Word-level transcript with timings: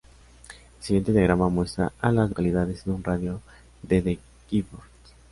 El 0.79 0.83
siguiente 0.83 1.11
diagrama 1.11 1.49
muestra 1.49 1.93
a 2.01 2.11
las 2.11 2.29
localidades 2.29 2.87
en 2.87 2.93
un 2.93 3.03
radio 3.03 3.39
de 3.83 4.01
de 4.01 4.19
Gifford. 4.49 4.81